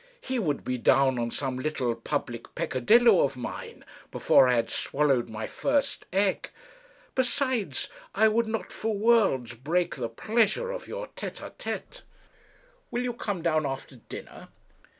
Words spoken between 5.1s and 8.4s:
my first egg. Besides, I